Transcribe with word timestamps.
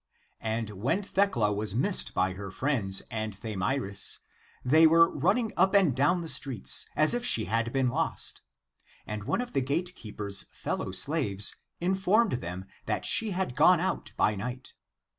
And 0.41 0.71
when 0.71 1.03
Thecla 1.03 1.53
was 1.53 1.75
missed 1.75 2.15
by 2.15 2.33
her 2.33 2.49
friends 2.49 3.03
and 3.11 3.35
Thamyris, 3.35 4.17
they 4.65 4.87
were 4.87 5.15
running 5.15 5.53
up 5.55 5.75
and 5.75 5.95
down 5.95 6.21
the 6.21 6.27
streets, 6.27 6.87
as 6.95 7.13
if 7.13 7.23
she 7.23 7.45
had 7.45 7.71
been 7.71 7.87
lost, 7.87 8.41
and 9.05 9.25
one 9.25 9.41
of 9.41 9.53
the 9.53 9.61
gate 9.61 9.93
keeper's 9.93 10.47
fellow 10.51 10.91
slaves 10.91 11.55
informed 11.79 12.31
them 12.31 12.65
that 12.87 13.05
she 13.05 13.29
had 13.29 13.55
gone 13.55 13.79
out 13.79 14.11
by 14.17 14.33
night. 14.33 14.73